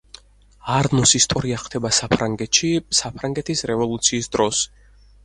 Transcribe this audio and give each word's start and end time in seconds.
არნოს 0.75 1.11
ისტორია 1.19 1.59
ხდება 1.63 1.91
საფრანგეთში, 1.97 2.71
საფრანგეთის 3.01 3.63
რევოლუციის 3.73 4.31
დროს. 4.39 4.65